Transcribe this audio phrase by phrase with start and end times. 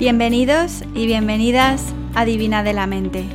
[0.00, 3.26] Bienvenidos y bienvenidas a Divina de la Mente.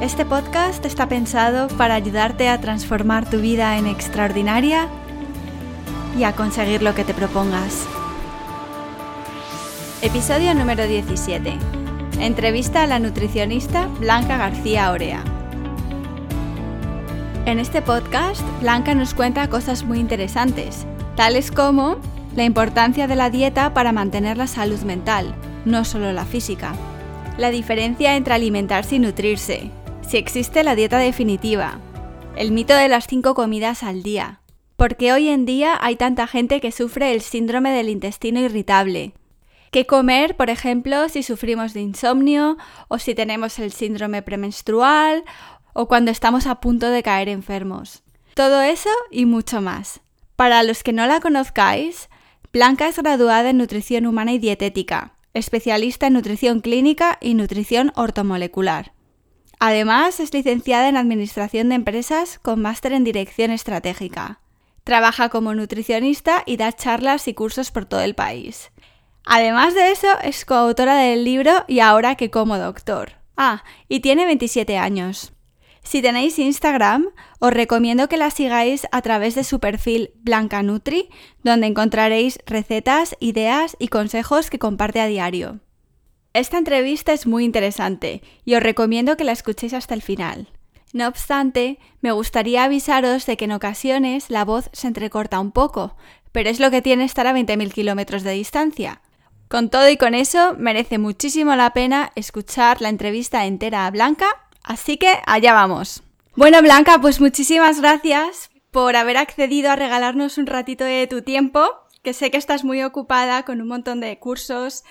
[0.00, 4.86] Este podcast está pensado para ayudarte a transformar tu vida en extraordinaria
[6.16, 7.88] y a conseguir lo que te propongas.
[10.00, 11.52] Episodio número 17.
[12.20, 15.24] Entrevista a la nutricionista Blanca García Orea.
[17.46, 21.96] En este podcast, Blanca nos cuenta cosas muy interesantes, tales como
[22.36, 26.74] la importancia de la dieta para mantener la salud mental, no solo la física,
[27.38, 29.70] la diferencia entre alimentarse y nutrirse,
[30.06, 31.78] si existe la dieta definitiva,
[32.36, 34.40] el mito de las cinco comidas al día,
[34.76, 39.14] porque hoy en día hay tanta gente que sufre el síndrome del intestino irritable,
[39.70, 42.56] qué comer, por ejemplo, si sufrimos de insomnio
[42.88, 45.24] o si tenemos el síndrome premenstrual
[45.72, 48.02] o cuando estamos a punto de caer enfermos.
[48.34, 50.00] Todo eso y mucho más.
[50.36, 52.08] Para los que no la conozcáis,
[52.52, 58.92] Blanca es graduada en Nutrición Humana y Dietética, especialista en nutrición clínica y nutrición ortomolecular.
[59.58, 64.40] Además, es licenciada en Administración de Empresas con máster en Dirección Estratégica.
[64.84, 68.70] Trabaja como nutricionista y da charlas y cursos por todo el país.
[69.24, 73.12] Además de eso, es coautora del libro Y ahora que como doctor.
[73.34, 75.32] Ah, y tiene 27 años.
[75.82, 81.08] Si tenéis Instagram, os recomiendo que la sigáis a través de su perfil Blanca Nutri,
[81.42, 85.60] donde encontraréis recetas, ideas y consejos que comparte a diario.
[86.34, 90.48] Esta entrevista es muy interesante y os recomiendo que la escuchéis hasta el final.
[90.94, 95.96] No obstante, me gustaría avisaros de que en ocasiones la voz se entrecorta un poco,
[96.30, 99.02] pero es lo que tiene estar a 20.000 kilómetros de distancia.
[99.48, 104.26] Con todo y con eso, merece muchísimo la pena escuchar la entrevista entera a Blanca
[104.64, 106.02] Así que allá vamos.
[106.34, 111.68] Bueno, Blanca, pues muchísimas gracias por haber accedido a regalarnos un ratito de tu tiempo,
[112.02, 114.82] que sé que estás muy ocupada con un montón de cursos,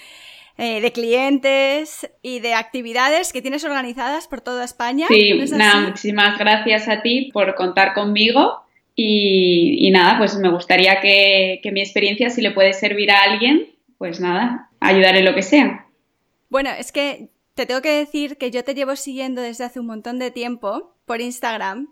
[0.57, 5.07] eh, de clientes y de actividades que tienes organizadas por toda España.
[5.07, 8.61] Sí, nada, muchísimas gracias a ti por contar conmigo
[8.95, 13.69] y, nada, pues me gustaría que, que mi experiencia, si le puede servir a alguien,
[13.97, 15.87] pues nada, ayudar en lo que sea.
[16.49, 19.87] Bueno, es que te tengo que decir que yo te llevo siguiendo desde hace un
[19.87, 21.87] montón de tiempo por Instagram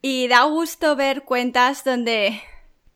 [0.00, 2.40] y da gusto ver cuentas donde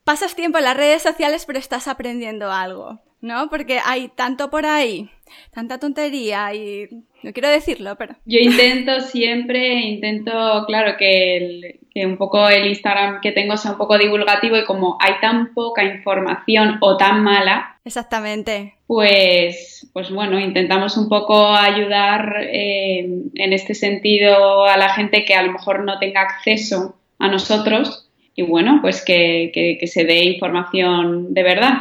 [0.03, 3.49] pasas tiempo en las redes sociales pero estás aprendiendo algo, ¿no?
[3.49, 5.09] Porque hay tanto por ahí,
[5.51, 6.87] tanta tontería y
[7.21, 8.15] no quiero decirlo, pero...
[8.25, 13.77] Yo intento siempre, intento, claro, que, que un poco el Instagram que tengo sea un
[13.77, 18.75] poco divulgativo y como hay tan poca información o tan mala, Exactamente.
[18.89, 25.35] Pues, pues bueno, intentamos un poco ayudar eh, en este sentido a la gente que
[25.35, 30.23] a lo mejor no tenga acceso a nosotros y bueno, pues que, que se dé
[30.23, 31.73] información de verdad.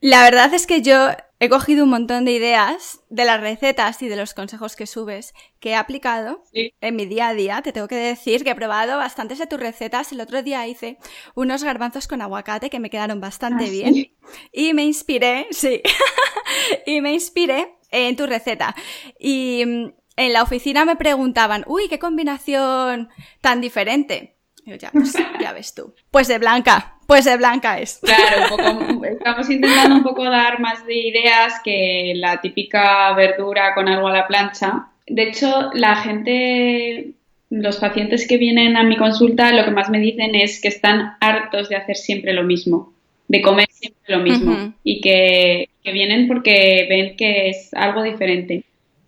[0.00, 4.08] La verdad es que yo he cogido un montón de ideas de las recetas y
[4.08, 7.62] de los consejos que subes que he aplicado en mi día a día.
[7.62, 10.12] Te tengo que decir que he probado bastantes de tus recetas.
[10.12, 10.98] El otro día hice
[11.34, 14.12] unos garbanzos con aguacate que me quedaron bastante ah, bien.
[14.52, 15.82] Y me inspiré, sí,
[16.86, 18.74] y me inspiré en tu receta.
[19.18, 23.10] Y mm, en la oficina me preguntaban, uy, qué combinación
[23.40, 24.38] tan diferente.
[24.64, 25.94] ya, pues, ya ves tú.
[26.10, 28.00] Pues de blanca, pues de blanca es.
[28.02, 33.74] Claro, un poco, estamos intentando un poco dar más de ideas que la típica verdura
[33.74, 34.88] con algo a la plancha.
[35.06, 37.12] De hecho, la gente,
[37.50, 41.16] los pacientes que vienen a mi consulta, lo que más me dicen es que están
[41.20, 42.92] hartos de hacer siempre lo mismo,
[43.28, 48.64] de comer siempre lo mismo y que, vienen porque ven que es algo diferente.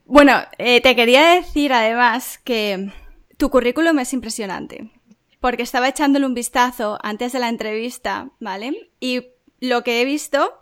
[0.06, 2.90] Bueno, eh, te quería decir además que
[3.36, 4.88] tu currículum es impresionante
[5.40, 8.90] porque estaba echándole un vistazo antes de la entrevista, ¿vale?
[9.00, 9.28] Y
[9.60, 10.52] lo que he visto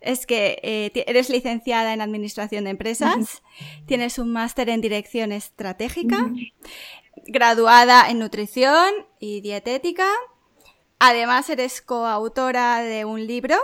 [0.00, 3.42] es que eh, eres licenciada en Administración de Empresas,
[3.86, 6.30] tienes un máster en Dirección Estratégica,
[7.26, 10.08] graduada en Nutrición y Dietética,
[10.98, 13.56] además eres coautora de un libro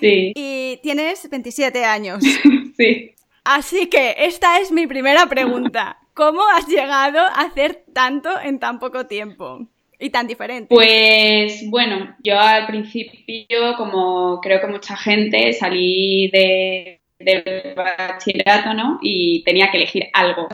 [0.00, 0.32] sí.
[0.34, 2.22] y tienes 27 años.
[2.76, 3.14] sí.
[3.42, 5.98] Así que esta es mi primera pregunta.
[6.14, 9.68] ¿Cómo has llegado a hacer tanto en tan poco tiempo?
[10.10, 10.74] Tan diferente?
[10.74, 18.98] Pues bueno, yo al principio, como creo que mucha gente, salí de, del bachillerato, ¿no?
[19.02, 20.48] Y tenía que elegir algo.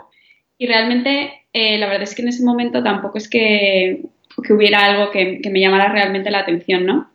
[0.59, 4.03] Y realmente, eh, la verdad es que en ese momento tampoco es que,
[4.43, 7.11] que hubiera algo que, me llamara realmente la atención, ¿no?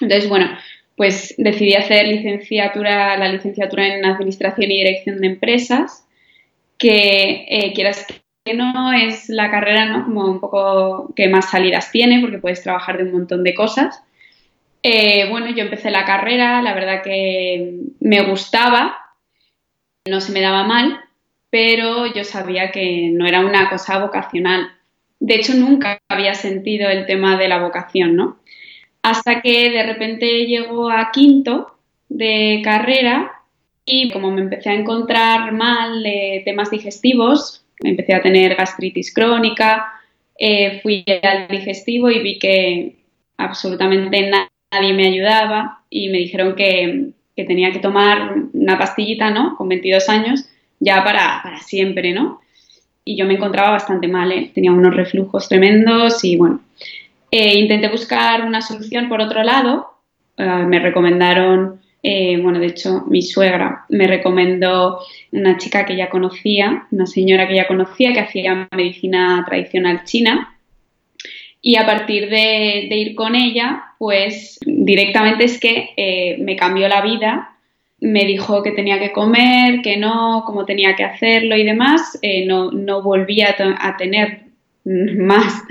[0.00, 0.48] Entonces, bueno,
[0.96, 6.06] pues decidí hacer licenciatura, la licenciatura en Administración y Dirección de Empresas,
[6.76, 8.06] que eh, quieras
[8.54, 10.04] no es la carrera, ¿no?
[10.04, 14.02] Como un poco que más salidas tiene, porque puedes trabajar de un montón de cosas.
[14.82, 18.96] Eh, bueno, yo empecé la carrera, la verdad que me gustaba,
[20.08, 21.00] no se me daba mal,
[21.50, 24.70] pero yo sabía que no era una cosa vocacional.
[25.20, 28.38] De hecho, nunca había sentido el tema de la vocación, ¿no?
[29.02, 31.76] Hasta que de repente llegó a quinto
[32.08, 33.32] de carrera
[33.84, 39.92] y como me empecé a encontrar mal de temas digestivos, empecé a tener gastritis crónica,
[40.38, 42.96] eh, fui al digestivo y vi que
[43.36, 44.30] absolutamente
[44.70, 49.56] nadie me ayudaba y me dijeron que, tenía que tomar una pastillita, ¿no?
[49.56, 50.48] Con 22 años,
[50.80, 52.40] ya para, siempre, ¿no?
[53.04, 54.50] Y yo me encontraba bastante mal, ¿eh?
[54.52, 56.60] tenía unos reflujos tremendos y bueno,
[57.30, 59.86] eh, intenté buscar una solución por otro lado,
[60.36, 65.00] me recomendaron eh, bueno, de hecho, mi suegra me recomendó
[65.32, 70.56] una chica que ya conocía, una señora que ya conocía, que hacía medicina tradicional china.
[71.60, 77.02] Y a partir de, ir con ella, pues directamente es que eh, me cambió la
[77.02, 77.56] vida.
[78.00, 82.16] Me dijo que tenía que comer, que no, cómo tenía que hacerlo y demás.
[82.22, 84.42] Eh, no, no volvía a, a tener
[84.84, 85.64] más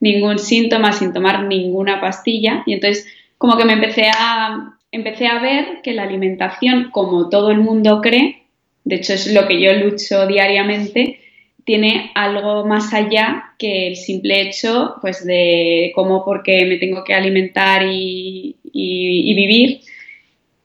[0.00, 2.62] ningún síntoma sin tomar ninguna pastilla.
[2.64, 3.06] Y entonces
[3.36, 8.00] como que me empecé a, empecé a ver que la alimentación, como todo el mundo
[8.00, 8.44] cree,
[8.84, 11.18] de hecho es lo que yo lucho diariamente,
[11.64, 17.14] tiene algo más allá que el simple hecho pues de cómo porque me tengo que
[17.14, 19.80] alimentar y, vivir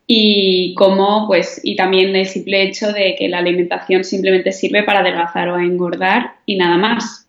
[0.06, 5.00] y cómo pues y también el simple hecho de que la alimentación simplemente sirve para
[5.00, 7.28] adelgazar o engordar y nada más.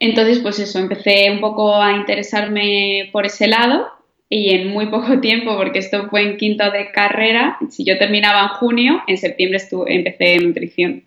[0.00, 3.91] Entonces pues eso, empecé un poco a interesarme por ese lado
[4.34, 8.40] y en muy poco tiempo, porque esto fue en quinto de carrera, si yo terminaba
[8.42, 11.04] en junio, en septiembre estuve, empecé nutrición.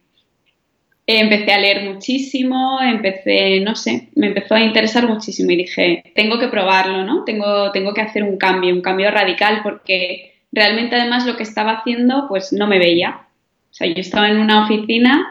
[1.08, 6.40] Empecé a leer muchísimo, empecé, no sé, me empezó a interesar muchísimo y dije, tengo
[6.40, 7.24] que probarlo, ¿no?
[7.24, 11.74] Tengo, tengo que hacer un cambio, un cambio radical, porque realmente además lo que estaba
[11.74, 13.22] haciendo, pues no me veía.
[13.72, 15.28] O sea, yo estaba en una oficina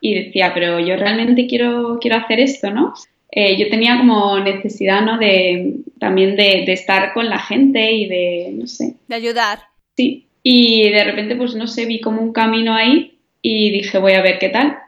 [0.00, 2.94] y decía, pero yo realmente quiero, quiero hacer esto, ¿no?
[3.36, 5.18] Eh, yo tenía como necesidad, ¿no?
[5.18, 8.94] De, también de, estar con la gente y de, no sé.
[9.08, 9.58] De ayudar.
[9.96, 10.28] Sí.
[10.44, 14.22] Y de repente, pues no sé, vi como un camino ahí y dije, voy a
[14.22, 14.78] ver qué tal.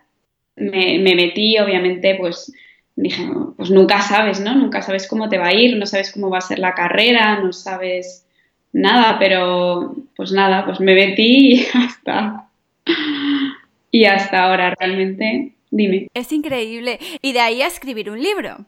[0.54, 2.52] Me, metí, obviamente, pues
[2.94, 4.54] dije, pues nunca sabes, ¿no?
[4.54, 7.40] Nunca sabes cómo te va a ir, no sabes cómo va a ser la carrera,
[7.40, 8.28] no sabes
[8.72, 12.48] nada, pero pues nada, pues me metí y hasta,
[13.90, 16.08] y hasta ahora realmente Dime.
[16.14, 16.98] Es increíble.
[17.20, 18.64] Y de ahí a escribir un libro.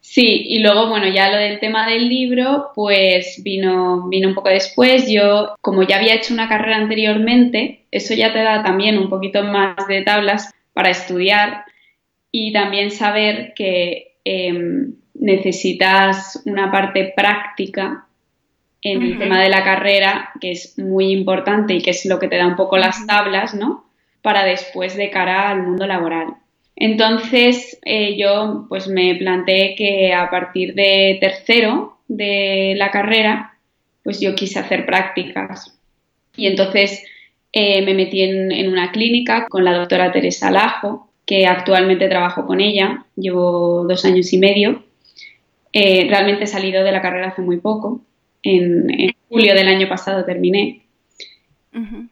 [0.00, 4.48] Sí, y luego, bueno, ya lo del tema del libro, pues vino, vino un poco
[4.48, 5.10] después.
[5.10, 9.42] Yo, como ya había hecho una carrera anteriormente, eso ya te da también un poquito
[9.42, 11.64] más de tablas para estudiar
[12.32, 18.06] y también saber que em, necesitas una parte práctica
[18.80, 22.28] en el tema de la carrera, que es muy importante y que es lo que
[22.28, 23.87] te da un poco las tablas, ¿no?
[24.22, 26.34] Para después de cara al mundo laboral.
[26.76, 33.58] Entonces eh, yo pues me planteé que a partir de tercero de la carrera
[34.04, 35.76] pues yo quise hacer prácticas
[36.36, 37.04] y entonces
[37.52, 42.60] eh, me metí en, una clínica con la doctora Teresa Lajo que actualmente trabajo con
[42.60, 44.84] ella, llevo dos años y medio.
[45.74, 48.00] Eh, realmente he salido de la carrera hace muy poco,
[48.42, 50.87] en, en julio del año pasado terminé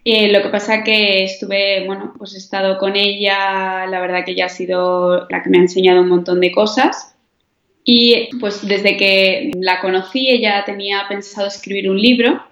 [0.04, 4.32] eh, lo que pasa que estuve, bueno, pues he estado con ella, la verdad que
[4.32, 7.16] ella ha sido la que me ha enseñado un montón de cosas.
[7.84, 12.42] Y pues desde que la conocí, ella tenía pensado escribir un libro,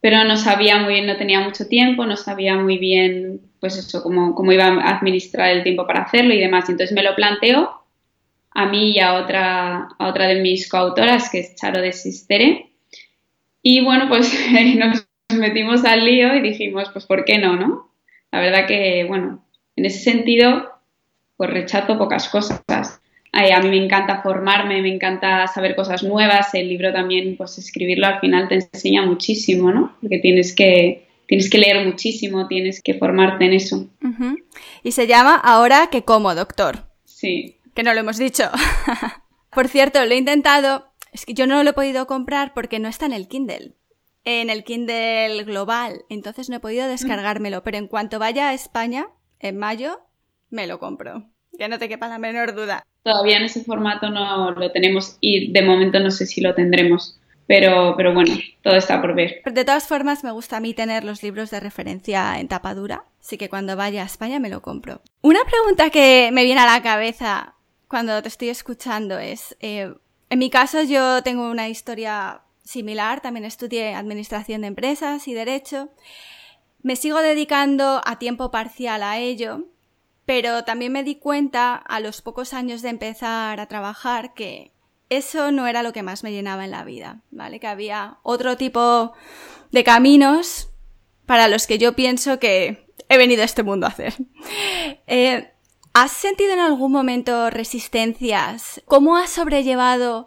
[0.00, 4.02] pero no sabía muy bien, no tenía mucho tiempo, no sabía muy bien, pues eso,
[4.02, 6.68] cómo, cómo iba a administrar el tiempo para hacerlo y demás.
[6.68, 7.82] Entonces me lo planteó
[8.52, 12.70] a mí y a otra, a otra de mis coautoras, que es Charo de Sistere.
[13.62, 14.32] Y bueno, pues
[14.76, 17.90] nos nos metimos al lío y dijimos, pues ¿por qué no, no?
[18.32, 19.44] La verdad que, bueno,
[19.76, 20.70] en ese sentido,
[21.36, 22.62] pues rechazo pocas cosas.
[23.32, 26.54] a mí me encanta formarme, me encanta saber cosas nuevas.
[26.54, 29.96] El libro también, pues escribirlo al final te enseña muchísimo, ¿no?
[30.00, 33.86] Porque tienes que, tienes que leer muchísimo, tienes que formarte en eso.
[34.82, 36.86] Y se llama Ahora que como, doctor.
[37.04, 37.56] Sí.
[37.74, 38.44] Que no lo hemos dicho.
[39.50, 40.88] Por cierto, lo he intentado.
[41.12, 43.77] Es que yo no lo he podido comprar porque no está en el Kindle
[44.28, 49.08] en el Kindle global, entonces no he podido descargármelo, pero en cuanto vaya a España,
[49.40, 50.00] en mayo,
[50.50, 51.24] me lo compro.
[51.58, 52.84] Que no te quepa la menor duda.
[53.02, 57.18] Todavía en ese formato no lo tenemos y de momento no sé si lo tendremos.
[57.46, 59.40] Pero, pero bueno, todo está por ver.
[59.46, 63.38] De todas formas, me gusta a mí tener los libros de referencia en tapadura, así
[63.38, 65.00] que cuando vaya a España me lo compro.
[65.22, 67.54] Una pregunta que me viene a la cabeza
[67.88, 69.94] cuando te estoy escuchando es, eh,
[70.28, 75.88] en mi caso yo tengo una historia similar, también estudié Administración de Empresas y Derecho.
[76.82, 79.64] Me sigo dedicando a tiempo parcial a ello,
[80.26, 84.72] pero también me di cuenta a los pocos años de empezar a trabajar que
[85.08, 87.58] eso no era lo que más me llenaba en la vida, ¿vale?
[87.58, 89.14] Que había otro tipo
[89.72, 90.68] de caminos
[91.24, 94.14] para los que yo pienso que he venido a este mundo a hacer.
[95.10, 95.50] Eh,
[95.94, 98.82] ¿Has sentido en algún momento resistencias?
[98.84, 100.26] ¿Cómo has sobrellevado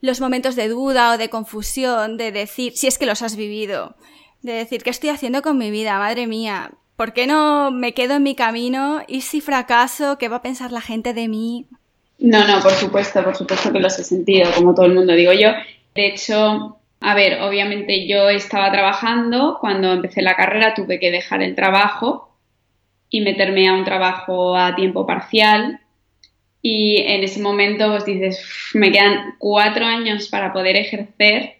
[0.00, 3.96] los momentos de duda o de confusión, de decir, si es que los has vivido,
[4.42, 5.98] de decir, ¿qué estoy haciendo con mi vida?
[5.98, 9.02] Madre mía, ¿por qué no me quedo en mi camino?
[9.06, 10.18] ¿Y si fracaso?
[10.18, 11.66] ¿Qué va a pensar la gente de mí?
[12.18, 15.32] No, no, por supuesto, por supuesto que los he sentido, como todo el mundo digo
[15.32, 15.50] yo.
[15.94, 21.42] De hecho, a ver, obviamente yo estaba trabajando, cuando empecé la carrera tuve que dejar
[21.42, 22.36] el trabajo
[23.08, 25.80] y meterme a un trabajo a tiempo parcial
[26.62, 31.56] y en ese momento pues dices, me quedan cuatro años para poder ejercer,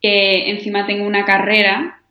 [0.00, 2.02] que encima tengo una carrera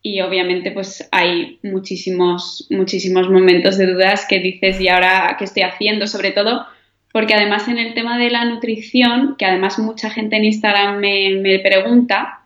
[0.00, 5.62] y obviamente pues hay muchísimos, muchísimos momentos de dudas que dices, ¿y ahora qué estoy
[5.62, 6.06] haciendo?
[6.06, 6.66] Sobre todo
[7.12, 11.58] porque además en el tema de la nutrición, que además mucha gente en Instagram me,
[11.58, 12.40] pregunta,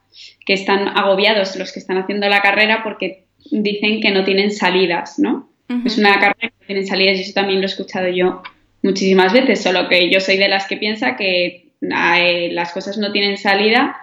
[0.44, 5.18] que están agobiados los que están haciendo la carrera porque dicen que no tienen salidas,
[5.18, 5.48] ¿no?
[5.84, 8.42] Es una carrera que no tienen salidas y eso también lo he escuchado yo
[8.86, 13.36] muchísimas veces, solo que yo soy de las que piensa que las cosas no tienen
[13.36, 13.96] salida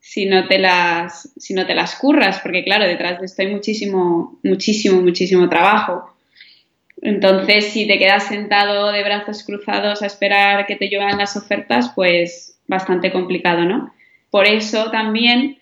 [0.00, 3.48] si no te las si no te las curras, porque claro, detrás de esto hay
[3.52, 6.12] muchísimo muchísimo muchísimo trabajo.
[7.00, 11.90] Entonces, si te quedas sentado de brazos cruzados a esperar que te lleguen las ofertas,
[11.94, 13.92] pues bastante complicado, ¿no?
[14.30, 15.58] Por eso también,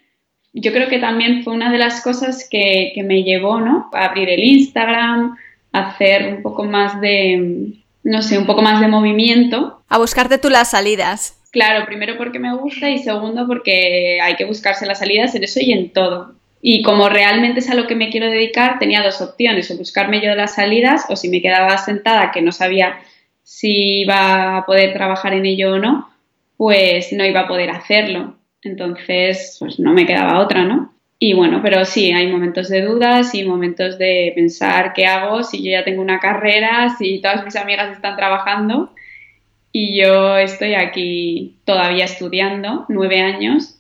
[0.53, 3.91] yo creo que también fue una de las cosas que, me llevó, ¿no?
[3.93, 5.37] A abrir el Instagram,
[5.73, 9.83] hacer un poco más de, no sé, un poco más de movimiento.
[9.89, 11.37] A buscarte tú las salidas.
[11.51, 15.61] Claro, primero porque me gusta y segundo porque hay que buscarse las salidas en eso
[15.61, 16.35] y en todo.
[16.63, 20.21] Y como realmente es a lo que me quiero dedicar, tenía dos opciones, o buscarme
[20.21, 23.01] yo las salidas o si me quedaba sentada que no sabía
[23.43, 26.11] si iba a poder trabajar en ello o no,
[26.57, 28.37] pues no iba a poder hacerlo.
[28.63, 30.93] Entonces, pues no me quedaba otra, ¿no?
[31.23, 35.63] Y bueno, pero sí, hay momentos de dudas y momentos de pensar qué hago si
[35.63, 38.95] yo ya tengo una carrera, si todas mis amigas están trabajando
[39.71, 43.77] y yo estoy aquí todavía estudiando, nueve años,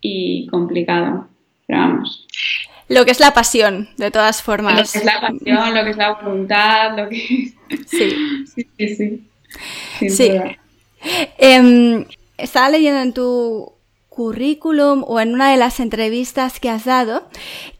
[0.00, 1.28] y complicado
[1.68, 2.26] vamos.
[2.88, 4.74] Lo que es la pasión, de todas formas.
[4.74, 7.52] Lo que es la pasión, lo que es la voluntad, lo que...
[7.86, 8.44] Sí.
[8.54, 9.26] sí, sí,
[9.98, 10.10] sí.
[10.10, 10.30] sí.
[11.38, 12.04] Em,
[12.36, 13.72] estaba leyendo en tu
[14.14, 17.28] currículum o en una de las entrevistas que has dado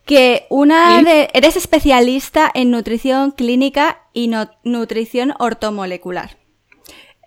[0.04, 4.30] que una de eres especialista en nutrición clínica y
[4.64, 6.38] nutrición ortomolecular.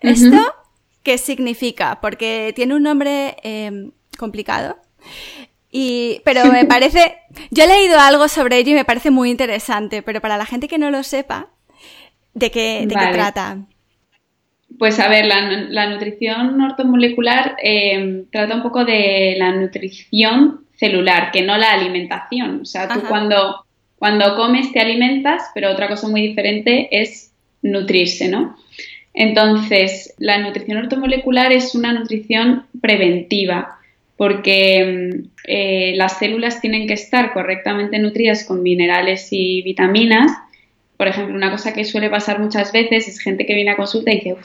[0.02, 0.54] ¿Esto
[1.02, 2.00] qué significa?
[2.00, 4.76] Porque tiene un nombre em, complicado
[6.24, 7.18] pero me parece,
[7.50, 10.68] yo he leído algo sobre ello y me parece muy interesante, pero para la gente
[10.68, 11.48] que no lo sepa,
[12.34, 13.58] ¿de qué, de qué trata?
[14.78, 21.42] Pues a ver, la, nutrición ortomolecular eh, trata un poco de la nutrición celular, que
[21.42, 22.60] no la alimentación.
[22.62, 23.64] O sea, tú cuando,
[23.96, 27.32] cuando comes te alimentas, pero otra cosa muy diferente es
[27.62, 28.56] nutrirse, ¿no?
[29.14, 33.78] Entonces, la nutrición ortomolecular es una nutrición preventiva
[34.16, 40.32] porque mm, eh, las células tienen que estar correctamente nutridas con minerales y vitaminas.
[40.96, 44.12] Por ejemplo, una cosa que suele pasar muchas veces es gente que viene a consulta
[44.12, 44.36] y dice,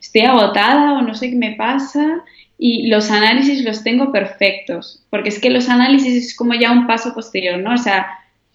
[0.00, 2.22] estoy agotada o no sé qué me pasa
[2.58, 6.86] y los análisis los tengo perfectos, porque es que los análisis es como ya un
[6.86, 7.74] paso posterior, ¿no?
[7.74, 8.06] O sea,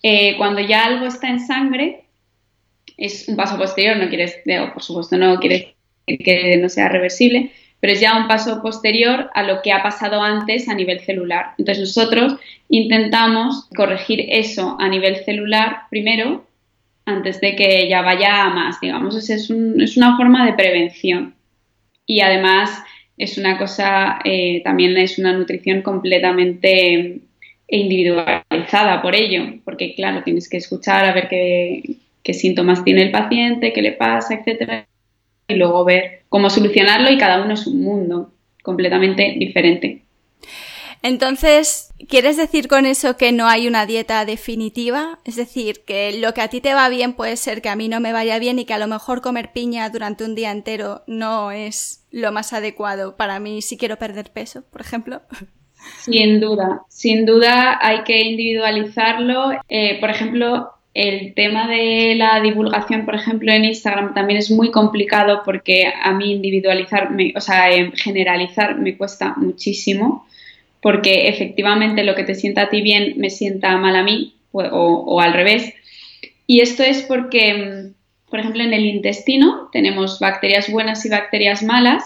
[0.04, 2.06] eh, cuando ya algo está en sangre,
[2.98, 4.38] es un paso posterior, no quieres,
[4.74, 5.76] por supuesto, no quiere
[6.08, 9.82] decir que no sea reversible, pero es ya un paso posterior a lo que ha
[9.82, 11.54] pasado antes a nivel celular.
[11.58, 12.36] Entonces nosotros
[12.68, 16.46] intentamos corregir eso a nivel celular primero
[17.10, 19.16] antes de que ya vaya a más, digamos.
[19.16, 21.36] Es, es una forma de prevención.
[22.06, 22.84] Y además
[23.18, 27.20] es una cosa, eh, también es una nutrición completamente
[27.68, 33.12] individualizada por ello, porque claro, tienes que escuchar a ver qué, qué síntomas tiene el
[33.12, 34.88] paciente, qué le pasa, etcétera,
[35.48, 38.32] y luego ver cómo solucionarlo y cada uno es un mundo
[38.64, 40.02] completamente diferente.
[41.02, 45.20] Entonces, ¿quieres decir con eso que no hay una dieta definitiva?
[45.24, 47.88] Es decir, que lo que a ti te va bien puede ser que a mí
[47.88, 51.04] no me vaya bien y que a lo mejor comer piña durante un día entero
[51.08, 55.22] no es lo más adecuado para mí si quiero perder peso, por ejemplo.
[56.02, 59.52] Sin duda, sin duda hay que individualizarlo.
[59.70, 64.70] Eh, por ejemplo, el tema de la divulgación, por ejemplo, en Instagram también es muy
[64.72, 70.26] complicado porque a mí individualizar, o sea, generalizar me cuesta muchísimo
[70.82, 75.22] porque efectivamente lo que te sienta a ti bien me sienta mal a mí o,
[75.22, 75.74] al revés.
[76.48, 81.64] Y esto es porque, mm, por ejemplo, en el intestino tenemos bacterias buenas y bacterias
[81.64, 82.04] malas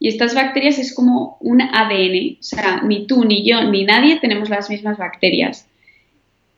[0.00, 4.18] y estas bacterias es como un ADN, o sea, ni tú, ni yo, ni nadie
[4.20, 5.68] tenemos las mismas bacterias.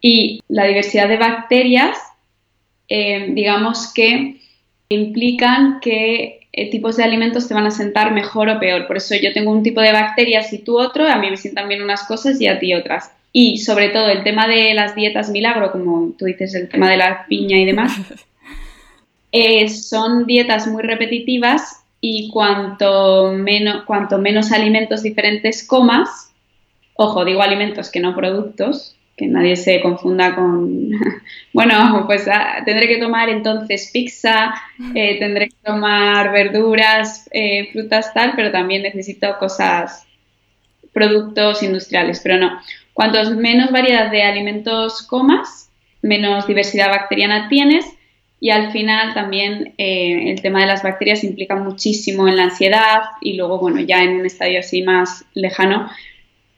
[0.01, 1.99] Y la diversidad de bacterias,
[2.89, 4.41] eh, digamos que
[4.89, 8.87] implican que eh, tipos de alimentos te van a sentar mejor o peor.
[8.87, 11.69] Por eso yo tengo un tipo de bacterias y tú otro, a mí me sientan
[11.69, 13.13] bien unas cosas y a ti otras.
[13.31, 16.97] Y sobre todo el tema de las dietas milagro, como tú dices, el tema de
[16.97, 17.93] la piña y demás,
[19.33, 26.33] eh, son dietas muy repetitivas y cuanto menos, cuanto menos alimentos diferentes comas,
[26.95, 30.91] ojo, digo alimentos que no productos, que nadie se confunda con,
[31.53, 34.55] bueno, pues ah, tendré que tomar entonces pizza,
[34.95, 40.07] eh, tendré que tomar verduras, eh, frutas, tal, pero también necesito cosas,
[40.93, 42.61] productos industriales, pero no.
[42.93, 45.71] Cuantos menos variedad de alimentos comas,
[46.03, 47.87] menos diversidad bacteriana tienes
[48.39, 53.03] y al final también eh, el tema de las bacterias implica muchísimo en la ansiedad
[53.23, 55.91] y luego, bueno, ya en un estadio así más lejano,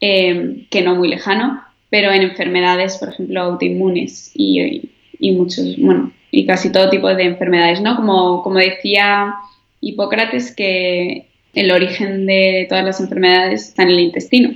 [0.01, 4.89] que no muy lejano, pero en enfermedades, por ejemplo, autoinmunes y,
[5.31, 7.95] muchos, bueno, y casi todo tipo de enfermedades, ¿no?
[7.95, 9.35] Como, como decía
[9.81, 14.55] Hipócrates, que el origen de todas las enfermedades está en el intestino.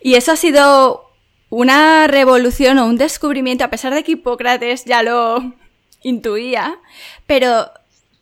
[0.00, 1.10] Y eso ha sido
[1.50, 5.54] una revolución o un descubrimiento, a pesar de que Hipócrates ya lo
[6.02, 6.78] intuía,
[7.26, 7.70] pero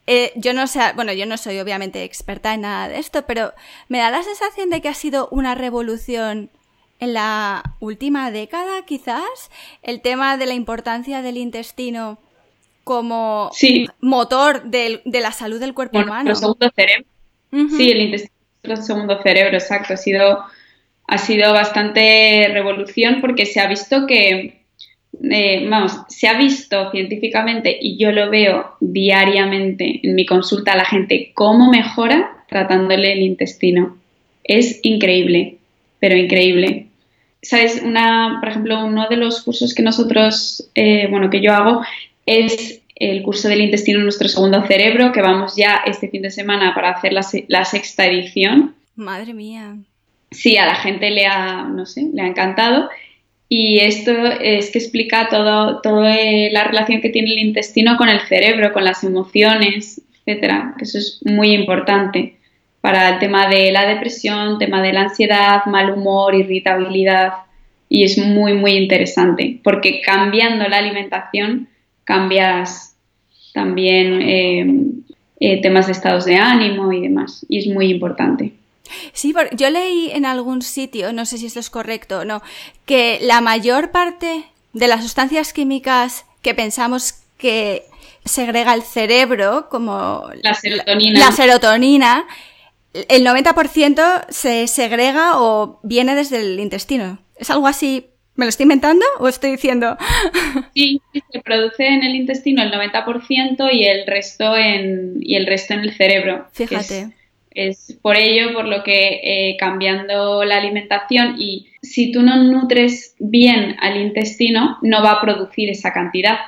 [0.06, 3.52] eh, yo no sé, bueno, yo no soy obviamente experta en nada de esto, pero
[3.88, 6.50] me da la sensación de que ha sido una revolución
[7.04, 9.50] en la última década, quizás,
[9.82, 12.18] el tema de la importancia del intestino
[12.84, 13.50] como
[14.00, 16.30] motor de la salud del cuerpo humano.
[16.30, 17.06] El segundo cerebro.
[17.50, 19.94] Sí, el intestino es el segundo cerebro, exacto.
[19.94, 20.44] Ha sido,
[21.06, 24.64] ha sido bastante revolución porque se ha visto que,
[25.22, 30.76] eh, vamos, se ha visto científicamente y yo lo veo diariamente en mi consulta a
[30.76, 33.96] la gente cómo mejora tratándole el intestino.
[34.42, 35.56] Es increíble,
[36.00, 36.88] pero increíble.
[37.44, 37.82] ¿Sabes?
[37.84, 41.82] Una, por ejemplo, uno de los cursos que nosotros, eh, bueno, que yo hago
[42.26, 46.30] es el curso del intestino en nuestro segundo cerebro, que vamos ya este fin de
[46.30, 48.74] semana para hacer la, sexta edición.
[48.96, 49.76] Madre mía.
[50.30, 52.88] Sí, a la gente le ha, no sé, le ha encantado.
[53.48, 58.08] Y esto es que explica todo, toda eh, la relación que tiene el intestino con
[58.08, 60.74] el cerebro, con las emociones, etcétera.
[60.80, 62.36] Eso es muy importante
[62.84, 67.32] para el tema de la depresión, tema de la ansiedad, mal humor, irritabilidad.
[67.88, 71.70] Y es muy muy interesante porque cambiando la alimentación
[72.04, 72.94] cambias
[73.54, 74.66] también eh,
[75.40, 77.46] eh, temas de estados de ánimo y demás.
[77.48, 78.52] Y es muy importante.
[79.14, 82.42] Sí, yo leí en algún sitio, no sé si esto es correcto o no,
[82.84, 84.44] que la mayor parte
[84.74, 87.84] de las sustancias químicas que pensamos que
[88.26, 92.26] segrega el cerebro, como la serotonina, la serotonina
[92.94, 97.18] el 90% se segrega o viene desde el intestino.
[97.36, 98.06] ¿Es algo así?
[98.36, 99.96] ¿Me lo estoy inventando o estoy diciendo?
[100.74, 105.74] Sí, se produce en el intestino el 90% y el resto en, y el resto
[105.74, 106.46] en el cerebro.
[106.52, 107.10] Fíjate.
[107.52, 113.14] Es, por ello por lo que eh, cambiando la alimentación y si tú no nutres
[113.20, 116.38] bien al intestino, no va a producir esa cantidad.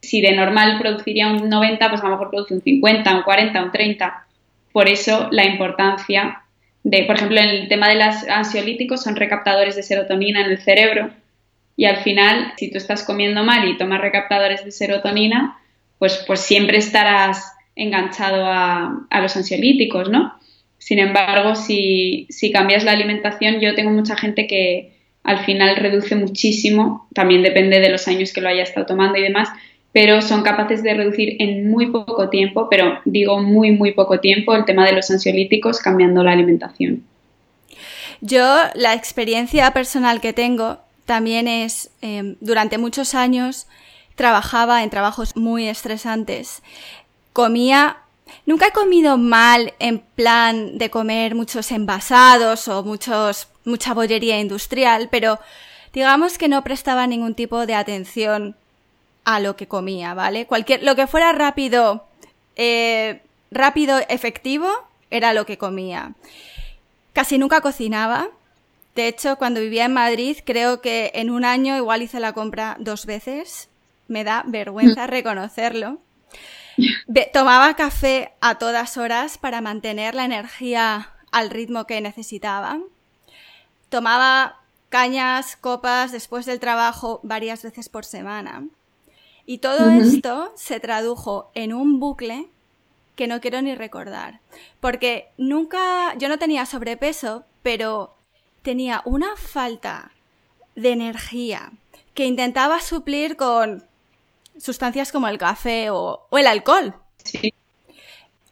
[0.00, 3.62] Si de normal produciría un 90, pues a lo mejor produce un 50, un 40,
[3.62, 4.25] un 30
[4.76, 6.42] por eso la importancia
[6.84, 10.58] de, por ejemplo, en el tema de los ansiolíticos son recaptadores de serotonina en el
[10.58, 11.08] cerebro
[11.78, 15.56] y al final, si tú estás comiendo mal y tomas recaptadores de serotonina,
[15.98, 20.34] pues, pues siempre estarás enganchado a, los ansiolíticos, ¿no?
[20.76, 26.16] Sin embargo, si, si cambias la alimentación, yo tengo mucha gente que al final reduce
[26.16, 29.48] muchísimo, también depende de los años que lo haya estado tomando y demás,
[29.96, 34.54] pero son capaces de reducir en muy poco tiempo, pero digo muy, muy poco tiempo,
[34.54, 37.02] el tema de los ansiolíticos cambiando la alimentación.
[38.20, 43.68] Yo, la experiencia personal que tengo también es, em, durante muchos años,
[44.16, 46.62] trabajaba en trabajos muy estresantes.
[47.32, 47.96] Comía,
[48.44, 55.08] nunca he comido mal en plan de comer muchos envasados o muchos, mucha bollería industrial,
[55.10, 55.38] pero
[55.94, 58.56] digamos que no prestaba ningún tipo de atención
[59.26, 60.46] a lo que comía, ¿vale?
[60.46, 62.06] Cualquier, lo que fuera rápido,
[62.54, 64.70] eh, rápido, efectivo,
[65.10, 66.14] era lo que comía.
[67.12, 68.28] Casi nunca cocinaba.
[68.94, 72.76] De hecho, cuando vivía en Madrid, creo que en un año igual hice la compra
[72.78, 73.68] dos veces.
[74.06, 75.10] Me da vergüenza mm.
[75.10, 75.98] reconocerlo.
[77.32, 82.78] tomaba café a todas horas para mantener la energía al ritmo que necesitaba.
[83.88, 88.62] tomaba cañas, copas después del trabajo varias veces por semana.
[89.46, 92.48] Y todo esto se tradujo en un bucle
[93.14, 94.40] que no quiero ni recordar.
[94.80, 98.16] Porque nunca, yo no tenía sobrepeso, pero
[98.62, 100.10] tenía una falta
[100.74, 101.72] de energía
[102.14, 103.84] que intentaba suplir con
[104.58, 106.94] sustancias como el café o, el alcohol.
[107.22, 107.54] Sí.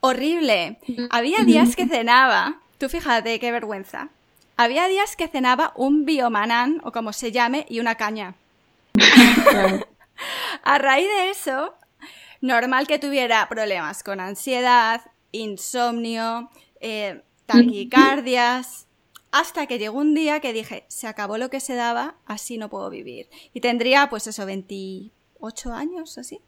[0.00, 0.78] Horrible.
[1.10, 4.10] Había días que cenaba, tú fíjate qué vergüenza.
[4.56, 8.34] Había días que cenaba un biomanán o como se llame y una caña.
[10.62, 11.74] A raíz de eso,
[12.40, 16.50] normal que tuviera problemas con ansiedad, insomnio,
[16.80, 18.86] eh, taquicardias,
[19.32, 22.70] hasta que llegó un día que dije, se acabó lo que se daba, así no
[22.70, 23.28] puedo vivir.
[23.52, 26.40] Y tendría, pues eso, 28 años, así.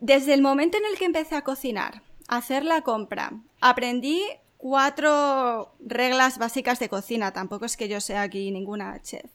[0.00, 4.20] Desde el momento en el que empecé a cocinar, a hacer la compra, aprendí
[4.56, 9.30] cuatro reglas básicas de cocina, tampoco es que yo sea aquí ninguna chef.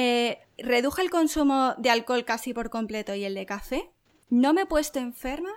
[0.00, 3.90] Eh, reduje el consumo de alcohol casi por completo y el de café.
[4.30, 5.50] No me he puesto enferma,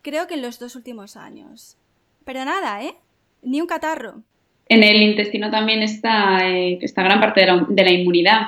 [0.00, 1.76] creo que en los dos últimos años.
[2.24, 2.94] Pero nada, ¿eh?
[3.42, 4.22] Ni un catarro.
[4.70, 8.40] En el intestino también está eh, gran parte de la, de la, inmunidad.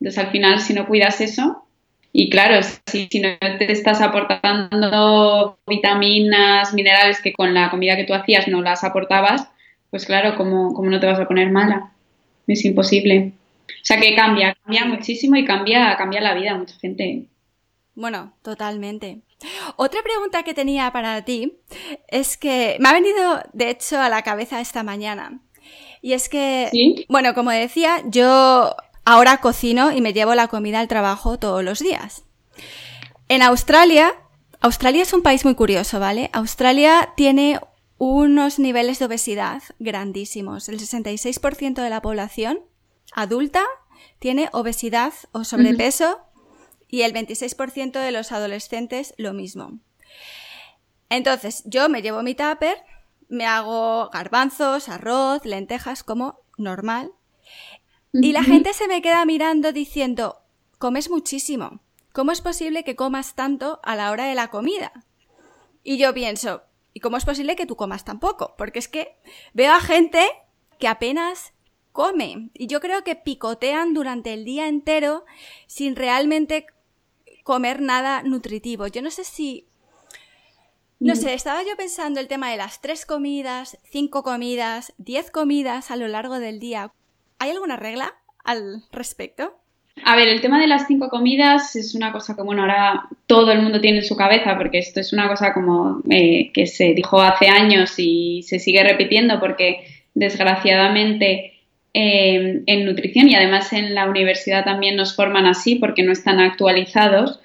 [0.00, 1.64] Entonces, al final, si no cuidas eso,
[2.12, 8.02] y claro, si, si, no te estás aportando vitaminas, minerales que con la comida que
[8.02, 9.48] tú hacías no las aportabas,
[9.90, 11.92] pues claro, ¿cómo, cómo no te vas a poner mala?
[12.48, 13.34] Es imposible.
[13.68, 17.26] O sea que cambia, cambia muchísimo y cambia, cambia la vida a mucha gente.
[17.94, 19.22] Bueno, totalmente.
[19.76, 21.58] Otra pregunta que tenía para ti
[22.08, 25.40] es que me ha venido, de hecho, a la cabeza esta mañana.
[26.00, 26.70] Y es que,
[27.08, 31.80] bueno, como decía, yo ahora cocino y me llevo la comida al trabajo todos los
[31.80, 32.24] días.
[33.28, 34.12] En Australia,
[34.60, 36.30] Australia es un país muy curioso, ¿vale?
[36.32, 37.60] Australia tiene
[37.98, 40.68] unos niveles de obesidad grandísimos.
[40.68, 42.60] El 66% de la población
[43.14, 43.64] adulta
[44.18, 46.20] tiene obesidad o sobrepeso
[46.88, 49.78] y el 26% de los adolescentes lo mismo.
[51.08, 52.82] Entonces, yo me llevo mi tupper,
[53.28, 57.12] me hago garbanzos, arroz, lentejas, como normal.
[58.12, 60.42] Y la gente se me queda mirando diciendo,
[60.78, 61.80] comes muchísimo.
[62.12, 64.92] ¿Cómo es posible que comas tanto a la hora de la comida?
[65.82, 68.54] Y yo pienso, ¿y cómo es posible que tú comas tan poco?
[68.58, 69.16] Porque es que
[69.54, 70.26] veo a gente
[70.78, 71.54] que apenas
[71.92, 72.50] come.
[72.54, 75.24] Y yo creo que picotean durante el día entero
[75.66, 76.66] sin realmente
[77.44, 78.86] comer nada nutritivo.
[78.86, 79.66] Yo no sé si...
[80.98, 85.90] No sé, estaba yo pensando el tema de las tres comidas, cinco comidas, diez comidas
[85.90, 86.92] a lo largo del día.
[87.40, 89.58] ¿Hay alguna regla al respecto?
[90.04, 93.50] A ver, el tema de las cinco comidas es una cosa que, bueno, ahora todo
[93.50, 96.94] el mundo tiene en su cabeza, porque esto es una cosa como eh, que se
[96.94, 101.51] dijo hace años y se sigue repitiendo, porque desgraciadamente
[101.94, 106.40] eh, en nutrición y además en la universidad también nos forman así porque no están
[106.40, 107.40] actualizados,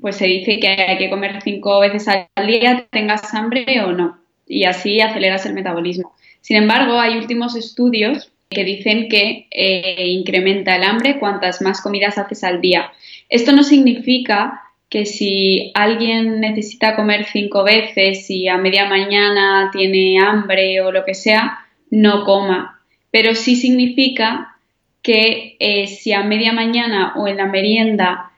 [0.00, 4.18] pues se dice que hay que comer cinco veces al día, tengas hambre o no,
[4.46, 6.14] y así aceleras el metabolismo.
[6.40, 12.18] Sin embargo, hay últimos estudios que dicen que eh, incrementa el hambre cuantas más comidas
[12.18, 12.90] haces al día.
[13.28, 20.18] Esto no significa que si alguien necesita comer cinco veces y a media mañana tiene
[20.18, 21.60] hambre o lo que sea,
[21.90, 22.79] no coma
[23.10, 24.56] pero sí significa
[25.02, 28.30] que eh, si a media mañana o en la merienda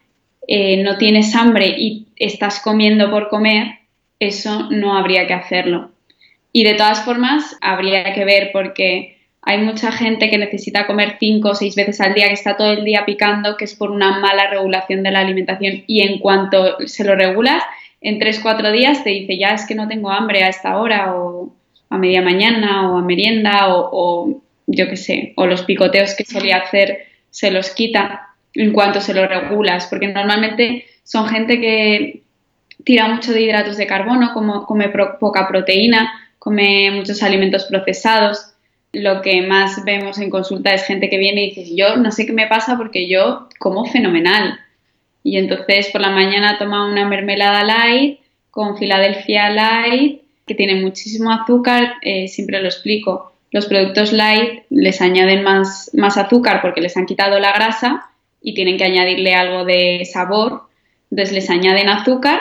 [0.47, 3.79] eh, no tienes hambre y estás comiendo por comer,
[4.19, 5.91] eso no habría que hacerlo.
[6.53, 11.51] Y de todas formas, habría que ver porque hay mucha gente que necesita comer cinco
[11.51, 14.21] o seis veces al día, que está todo el día picando, que es por una
[14.21, 15.83] mala regulación de la alimentación.
[15.87, 17.63] Y en cuanto se lo regulas,
[18.01, 21.15] en tres, cuatro días te dice, ya es que no tengo hambre a esta hora,
[21.15, 21.53] o
[21.89, 26.59] a media mañana, o a merienda, o yo qué sé, o los picoteos que solía
[26.59, 32.23] hacer se los quita en cuanto se los regulas, porque normalmente son gente que
[32.85, 38.49] tira mucho de hidratos de carbono, como, come poca proteína, come muchos alimentos procesados.
[38.93, 42.27] Lo que más vemos en consulta es gente que viene y dice, yo no sé
[42.27, 44.59] qué me pasa porque yo como fenomenal.
[45.25, 48.21] Y entonces por la mañana toma una mermelada light
[48.51, 55.01] con Philadelphia light, que tiene muchísimo azúcar, eh, siempre lo explico los productos light les
[55.01, 58.11] añaden más, más azúcar porque les han quitado la grasa
[58.41, 60.65] y tienen que añadirle algo de sabor.
[61.11, 62.41] Entonces les añaden azúcar,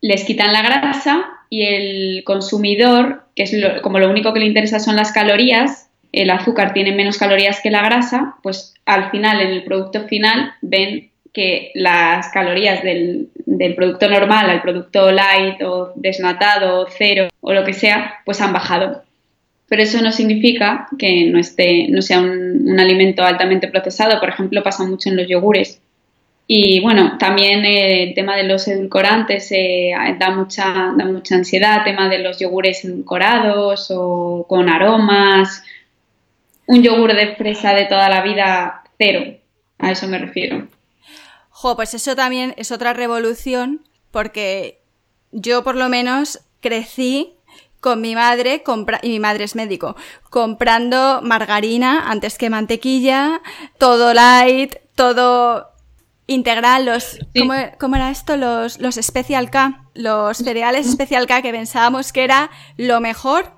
[0.00, 4.80] les quitan la grasa y el consumidor, que es como lo único que le interesa
[4.80, 9.48] son las calorías, el azúcar tiene menos calorías que la grasa, pues al final, en
[9.48, 15.92] el producto final, ven que las calorías del, del producto normal al producto light o
[15.94, 19.05] desnatado o cero o lo que sea, pues han bajado.
[19.68, 24.20] Pero eso no significa que no, esté, no sea un, alimento altamente procesado.
[24.20, 25.80] Por ejemplo, pasa mucho en los yogures.
[26.46, 32.08] Y bueno, también el tema de los edulcorantes eh, da, mucha, da mucha ansiedad, tema
[32.08, 35.64] de los yogures edulcorados o con aromas.
[36.66, 39.36] Un yogur de fresa de toda la vida, cero.
[39.78, 40.68] A eso me refiero.
[41.50, 44.78] Jo, pues eso también es otra revolución, porque
[45.32, 47.35] yo por lo menos crecí
[47.86, 48.64] con mi madre,
[49.02, 49.94] y mi madre es médico,
[50.28, 53.40] comprando margarina antes que mantequilla,
[53.78, 55.68] todo light, todo
[56.26, 57.20] integral, los,
[57.78, 58.36] ¿cómo, era esto?
[58.36, 63.52] Los, los Special K, los cereales Special K que pensábamos que era lo mejor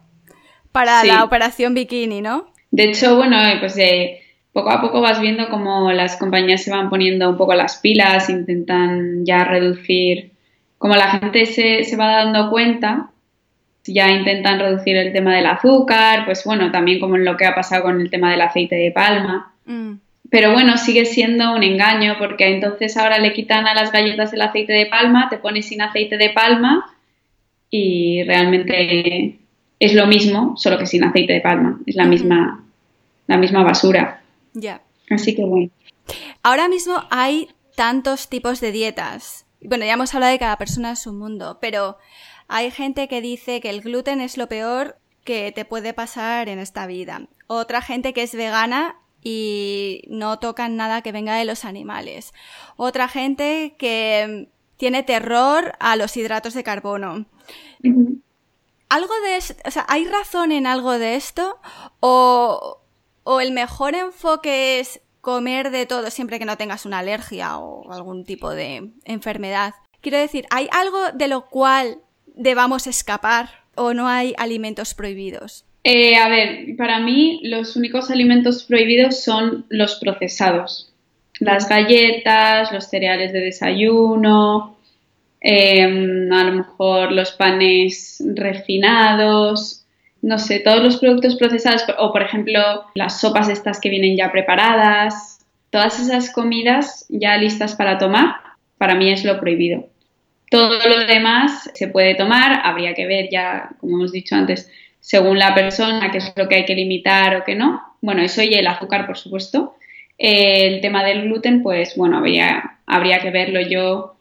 [0.73, 2.53] para la operación bikini, ¿no?
[2.71, 4.21] De hecho, bueno, eh, pues eh,
[4.53, 8.29] poco a poco vas viendo cómo las compañías se van poniendo un poco las pilas,
[8.29, 10.33] intentan ya reducir,
[10.77, 13.11] como la gente se, se va dando cuenta
[13.93, 17.55] ya intentan reducir el tema del azúcar, pues bueno, también como en lo que ha
[17.55, 19.53] pasado con el tema del aceite de palma.
[19.67, 19.95] Mm.
[20.31, 24.43] Pero bueno, sigue siendo un engaño porque entonces ahora le quitan a las galletas el
[24.43, 26.95] aceite de palma, te pones sin aceite de palma
[27.71, 29.39] y realmente
[29.81, 31.81] es lo mismo, solo que sin aceite de palma.
[31.87, 32.65] Es la misma,
[33.27, 34.23] la misma basura.
[34.53, 34.83] Ya.
[35.11, 35.71] Así que bueno.
[36.43, 39.47] Ahora mismo hay tantos tipos de dietas.
[39.63, 41.97] Bueno, ya hemos hablado de cada persona es un mundo, pero
[42.49, 46.59] hay gente que dice que el gluten es lo peor que te puede pasar en
[46.59, 47.29] esta vida.
[47.47, 52.33] Otra gente que es vegana y no tocan nada que venga de los animales.
[52.77, 57.27] Otra gente que tiene terror a los hidratos de carbono.
[58.89, 61.59] ¿Algo de o sea, ¿hay razón en algo de esto?
[62.01, 62.81] ¿O,
[63.25, 67.93] ¿O el mejor enfoque es comer de todo siempre que no tengas una alergia o
[67.93, 69.75] algún tipo de enfermedad?
[70.01, 72.01] Quiero decir, ¿hay algo de lo cual
[72.39, 75.65] debamos escapar o no hay alimentos prohibidos?
[75.85, 80.93] Eh, a ver, para mí los únicos alimentos prohibidos son los procesados.
[81.41, 84.77] Las galletas, los cereales de desayuno,
[85.41, 89.85] em, a lo mejor los panes refinados,
[90.21, 92.61] no sé, todos los productos procesados o por ejemplo
[92.95, 98.35] las sopas estas que vienen ya preparadas, todas esas comidas ya listas para tomar,
[98.79, 99.89] para mí es lo prohibido.
[100.51, 105.39] Todo lo demás se puede tomar, habría que ver ya, como hemos dicho antes, según
[105.39, 107.83] la persona, qué es lo que hay que limitar o qué no.
[108.01, 109.75] Bueno, eso y el azúcar, por supuesto.
[110.17, 114.17] el tema del gluten, pues bueno, habría, habría que verlo yo.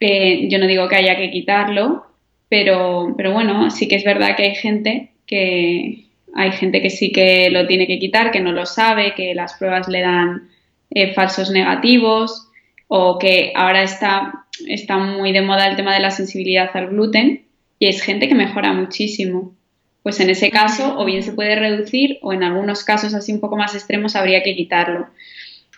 [0.00, 2.06] Eh, yo no digo que haya que quitarlo,
[2.48, 7.12] pero, pero bueno, sí que es verdad que hay gente que hay gente que sí
[7.12, 10.48] que lo tiene que quitar, que no lo sabe, que las pruebas le dan
[10.90, 12.47] eh, falsos negativos
[12.88, 17.44] o que ahora está, está muy de moda el tema de la sensibilidad al gluten
[17.78, 19.54] y es gente que mejora muchísimo.
[20.02, 23.40] Pues en ese caso o bien se puede reducir o en algunos casos así un
[23.40, 25.08] poco más extremos habría que quitarlo.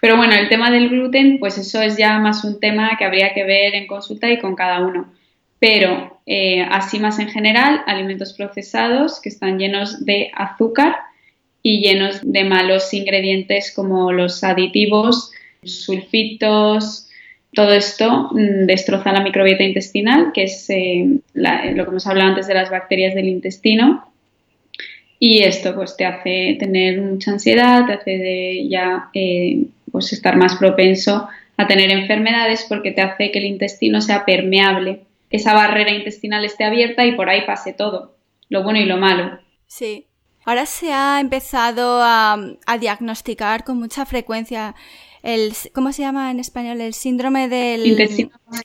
[0.00, 3.34] Pero bueno, el tema del gluten, pues eso es ya más un tema que habría
[3.34, 5.12] que ver en consulta y con cada uno.
[5.58, 10.96] Pero eh, así más en general, alimentos procesados que están llenos de azúcar
[11.62, 17.08] y llenos de malos ingredientes como los aditivos, sulfitos,
[17.52, 22.46] todo esto mm, destroza la microbiota intestinal, que es eh, lo que hemos hablado antes
[22.46, 24.06] de las bacterias del intestino.
[25.18, 30.36] Y esto pues te hace tener mucha ansiedad, te hace de ya eh, pues estar
[30.36, 35.90] más propenso a tener enfermedades porque te hace que el intestino sea permeable, esa barrera
[35.90, 38.16] intestinal esté abierta y por ahí pase todo,
[38.48, 39.38] lo bueno y lo malo.
[39.66, 40.06] Sí.
[40.44, 44.74] Ahora se ha empezado a, a diagnosticar con mucha frecuencia
[45.22, 46.80] el, ¿cómo se llama en español?
[46.80, 47.86] El síndrome del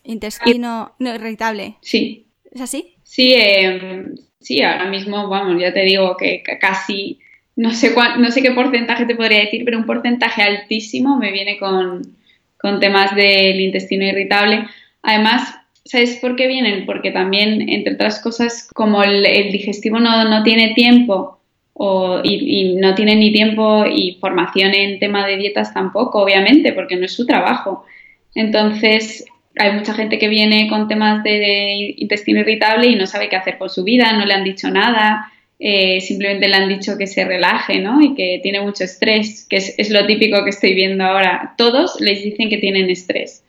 [0.03, 1.75] intestino, irritable.
[1.81, 2.27] Sí.
[2.51, 2.95] ¿Es así?
[3.03, 4.05] Sí, eh,
[4.39, 7.19] sí, ahora mismo, vamos, ya te digo que casi,
[7.55, 11.57] no sé, no sé qué porcentaje te podría decir, pero un porcentaje altísimo me viene
[11.57, 12.15] con,
[12.57, 14.65] con temas del intestino irritable.
[15.01, 16.85] Además, ¿sabes por qué vienen?
[16.85, 21.39] Porque también, entre otras cosas, como el, el digestivo no, no tiene tiempo
[21.77, 26.95] o, y, no tienen ni tiempo y formación en tema de dietas tampoco, obviamente, porque
[26.95, 27.85] no es su trabajo.
[28.33, 29.25] Entonces,
[29.57, 33.57] hay mucha gente que viene con temas de intestino irritable y no sabe qué hacer
[33.57, 37.25] con su vida, no le han dicho nada, eh, simplemente le han dicho que se
[37.25, 38.01] relaje, ¿no?
[38.01, 41.55] Y que tiene mucho estrés, que es, es, lo típico que estoy viendo ahora.
[41.57, 43.43] Todos les dicen que tienen estrés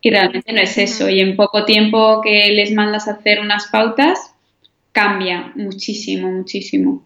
[0.00, 1.08] y realmente no es eso.
[1.08, 4.34] Y en poco tiempo que les mandas a hacer unas pautas,
[4.90, 7.04] cambia muchísimo, muchísimo.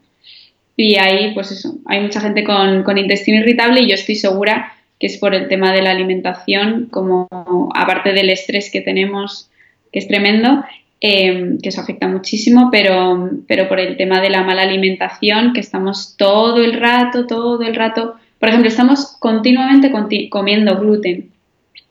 [0.76, 4.72] Y ahí, pues eso, hay mucha gente con, con intestino irritable y yo estoy segura
[4.98, 7.28] que es por el tema de la alimentación, como
[7.74, 9.50] aparte del estrés que tenemos,
[9.92, 10.64] que es tremendo,
[11.00, 15.60] em, que eso afecta muchísimo, pero, pero por el tema de la mala alimentación, que
[15.60, 19.92] estamos todo el rato, todo el rato, por ejemplo, estamos continuamente
[20.30, 21.30] comiendo gluten.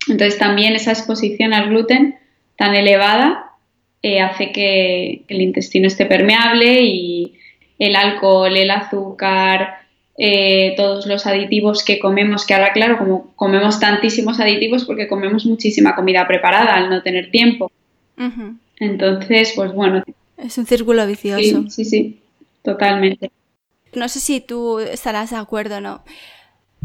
[0.08, 2.16] Entonces también esa exposición al gluten
[2.58, 3.52] tan elevada
[4.02, 7.34] eh, hace que el intestino esté permeable y
[7.80, 9.86] el alcohol, el azúcar,
[10.18, 15.46] eh, todos los aditivos que comemos, que ahora claro, como comemos tantísimos aditivos porque comemos
[15.46, 17.72] muchísima comida preparada al no tener tiempo.
[18.80, 20.04] Entonces, pues bueno.
[20.38, 21.64] Es un círculo vicioso.
[21.64, 22.20] Sí, sí, sí,
[22.62, 23.32] totalmente.
[23.94, 26.04] No sé si tú estarás de acuerdo o no.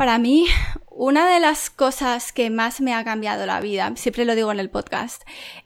[0.01, 0.47] Para mí,
[0.89, 4.59] una de las cosas que más me ha cambiado la vida, siempre lo digo en
[4.59, 5.25] el podcast,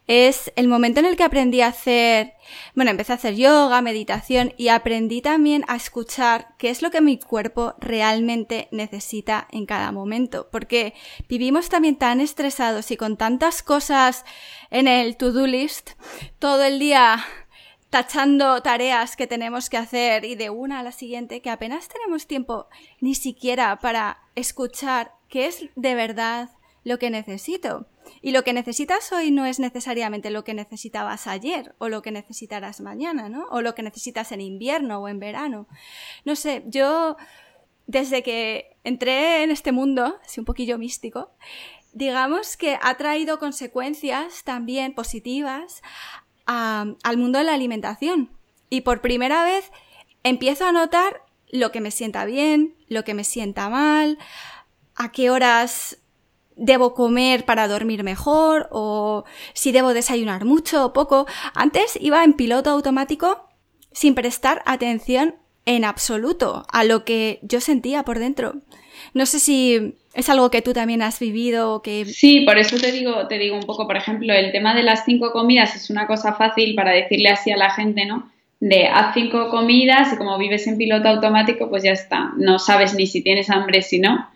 [0.08, 2.32] es el momento en el que aprendí a hacer,
[2.74, 7.00] bueno, empecé a hacer yoga, meditación y aprendí también a escuchar qué es lo que
[7.00, 10.48] mi cuerpo realmente necesita en cada momento.
[10.50, 10.94] Porque
[11.28, 14.24] vivimos también tan estresados y con tantas cosas
[14.70, 15.90] en el to-do list,
[16.40, 17.24] todo el día
[17.94, 22.26] tachando tareas que tenemos que hacer y de una a la siguiente, que apenas tenemos
[22.26, 22.66] tiempo
[23.00, 26.50] ni siquiera para escuchar qué es de verdad
[26.82, 27.86] lo que necesito.
[28.20, 32.10] Y lo que necesitas hoy no es necesariamente lo que necesitabas ayer o lo que
[32.10, 33.46] necesitarás mañana, ¿no?
[33.52, 35.68] O lo que necesitas en invierno o en verano.
[36.24, 37.16] No sé, yo
[37.86, 41.30] desde que entré en este mundo, así un poquillo místico,
[41.92, 45.80] digamos que ha traído consecuencias también positivas
[46.46, 48.30] al mundo de la alimentación.
[48.70, 49.70] Y por primera vez
[50.22, 54.18] empiezo a notar lo que me sienta bien, lo que me sienta mal,
[54.96, 55.98] a qué horas
[56.56, 61.26] debo comer para dormir mejor o si debo desayunar mucho o poco.
[61.54, 63.48] Antes iba en piloto automático
[63.92, 68.54] sin prestar atención en absoluto a lo que yo sentía por dentro.
[69.14, 72.92] No sé si es algo que tú también has vivido que Sí, por eso te
[72.92, 76.06] digo, te digo un poco, por ejemplo, el tema de las cinco comidas es una
[76.06, 78.30] cosa fácil para decirle así a la gente, ¿no?
[78.58, 82.32] De haz cinco comidas y como vives en piloto automático, pues ya está.
[82.36, 84.28] No sabes ni si tienes hambre, si no.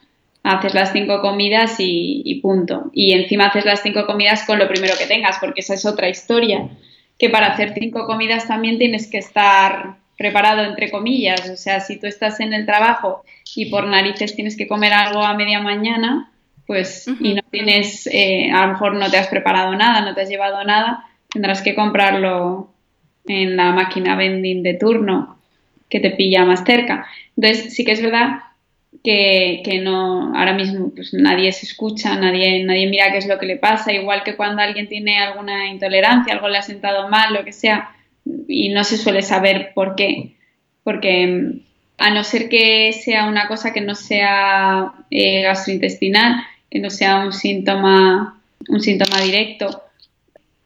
[0.44, 2.90] Haces las cinco comidas y, y punto.
[2.92, 6.08] Y encima haces las cinco comidas con lo primero que tengas, porque esa es otra
[6.08, 6.68] historia.
[7.18, 11.98] Que para hacer cinco comidas también tienes que estar preparado entre comillas, o sea, si
[11.98, 16.32] tú estás en el trabajo y por narices tienes que comer algo a media mañana,
[16.66, 20.22] pues y no tienes, eh, a lo mejor no te has preparado nada, no te
[20.22, 22.68] has llevado nada, tendrás que comprarlo
[23.26, 25.38] en la máquina vending de turno
[25.88, 27.06] que te pilla más cerca.
[27.36, 28.40] Entonces sí que es verdad
[29.04, 33.38] que, que, no, ahora mismo pues nadie se escucha, nadie, nadie mira qué es lo
[33.38, 37.32] que le pasa, igual que cuando alguien tiene alguna intolerancia, algo le ha sentado mal,
[37.32, 37.94] lo que sea,
[38.46, 40.34] y no se suele saber por qué,
[40.84, 41.60] porque mm,
[41.98, 46.36] a no ser que sea una cosa que no sea eh, gastrointestinal,
[46.70, 49.82] que no sea un síntoma, un síntoma directo,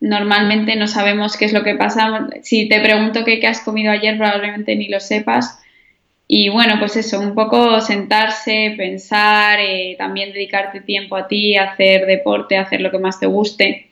[0.01, 2.29] normalmente no sabemos qué es lo que pasa.
[2.43, 5.61] Si te pregunto qué, has comido ayer, probablemente ni lo sepas.
[6.27, 12.07] Y bueno, pues eso, un poco sentarse, pensar, eh, también dedicarte tiempo a ti, hacer
[12.07, 13.92] deporte, hacer lo que más te guste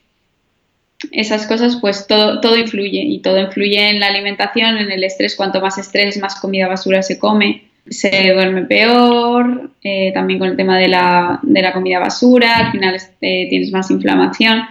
[1.12, 5.36] esas cosas, pues todo, todo influye y todo influye en la alimentación, en el estrés.
[5.36, 10.56] Cuanto más estrés, más comida basura se come, se duerme peor, eh, también con el
[10.56, 14.62] tema de la, de la comida basura, al final eh, tienes más inflamación,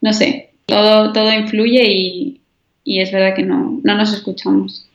[0.00, 2.40] no sé, todo, todo influye y,
[2.84, 4.86] y es verdad que no, no nos escuchamos.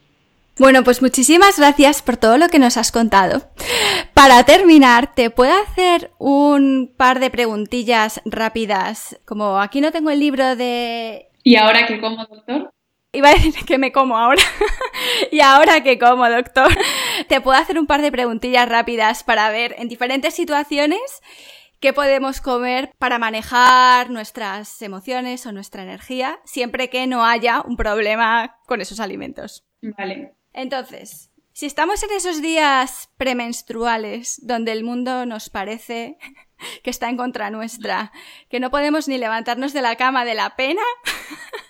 [0.61, 3.49] Bueno, pues muchísimas gracias por todo lo que nos has contado.
[4.13, 9.19] Para terminar, ¿te puedo hacer un par de preguntillas rápidas?
[9.25, 11.29] Como aquí no tengo el libro de...
[11.43, 12.71] ¿Y ahora qué como, doctor?
[13.11, 14.43] Iba a decir que me como ahora.
[15.31, 16.71] ¿Y ahora qué como, doctor?
[17.27, 21.01] Te puedo hacer un par de preguntillas rápidas para ver en diferentes situaciones
[21.79, 27.77] qué podemos comer para manejar nuestras emociones o nuestra energía, siempre que no haya un
[27.77, 29.65] problema con esos alimentos.
[29.81, 30.35] Vale.
[30.53, 36.17] Entonces, si estamos en esos días premenstruales donde el mundo nos parece
[36.83, 38.11] que está en contra nuestra,
[38.49, 40.81] que no podemos ni levantarnos de la cama de la pena,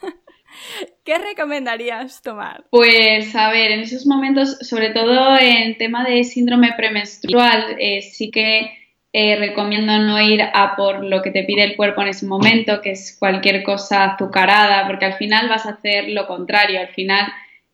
[1.04, 2.65] ¿qué recomendarías tomar?
[2.69, 8.29] Pues a ver, en esos momentos, sobre todo en tema de síndrome premenstrual, eh, sí
[8.29, 8.77] que
[9.13, 12.82] eh, recomiendo no ir a por lo que te pide el cuerpo en ese momento,
[12.82, 17.27] que es cualquier cosa azucarada, porque al final vas a hacer lo contrario, al final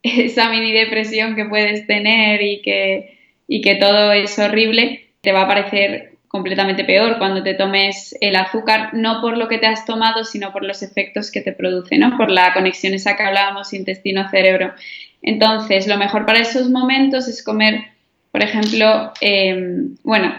[0.03, 3.17] esa mini depresión que puedes tener y que,
[3.47, 8.35] y que todo es horrible, te va a parecer completamente peor cuando te tomes el
[8.35, 11.97] azúcar, no por lo que te has tomado, sino por los efectos que te produce,
[11.97, 12.17] ¿no?
[12.17, 14.73] Por la conexión esa que hablábamos intestino-cerebro.
[15.21, 17.81] Entonces, lo mejor para esos momentos es comer,
[18.31, 20.33] por ejemplo, em, bueno,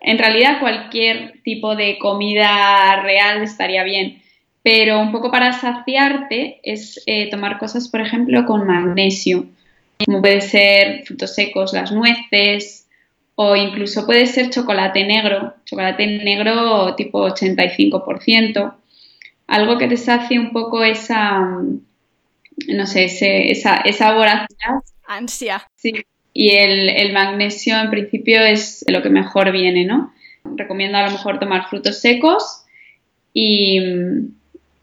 [0.00, 4.22] en realidad cualquier tipo de comida real estaría bien,
[4.66, 9.46] Pero un poco para saciarte es eh, tomar cosas, por ejemplo, con magnesio,
[10.04, 12.88] como puede ser frutos secos, las nueces,
[13.36, 18.74] o incluso puede ser chocolate negro, chocolate negro tipo 85%,
[19.46, 23.04] algo que te sacie un poco esa, no sé,
[23.52, 24.80] esa, esa voracidad.
[25.06, 25.62] Ansia.
[25.76, 25.92] Sí,
[26.32, 30.12] y el, magnesio en principio es lo que mejor viene, ¿no?
[30.42, 32.64] Recomiendo a lo mejor tomar frutos secos
[33.32, 34.34] y,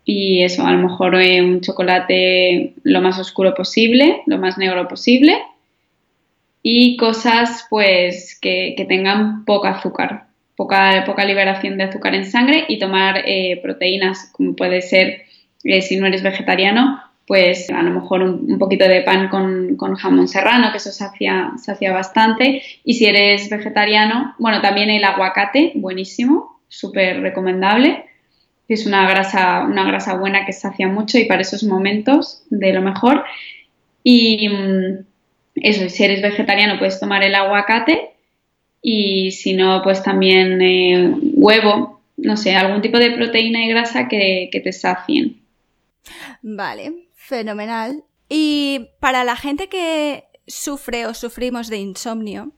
[0.06, 4.88] y eso, a lo mejor eh, un chocolate lo más oscuro posible, lo más negro
[4.88, 5.38] posible
[6.62, 12.80] y cosas pues que, tengan poca azúcar, poca, poca liberación de azúcar en sangre y
[12.80, 15.24] tomar eh, proteínas como puede ser
[15.64, 20.28] eh, si no eres vegetariano pues a lo mejor un, poquito de pan con, jamón
[20.28, 22.62] serrano, que eso se hacía bastante.
[22.84, 28.06] Y si eres vegetariano, bueno, también el aguacate, buenísimo, súper recomendable.
[28.68, 32.82] Es una grasa, una grasa buena que sacia mucho y para esos momentos de lo
[32.82, 33.24] mejor.
[34.04, 35.06] Y mm,
[35.56, 38.12] eso, si eres vegetariano puedes tomar el aguacate
[38.82, 44.08] y si no, pues también eh, huevo, no sé, algún tipo de proteína y grasa
[44.08, 45.42] que, que te sacien.
[46.42, 48.04] Vale, fenomenal.
[48.28, 52.52] Y para la gente que sufre o sufrimos de insomnio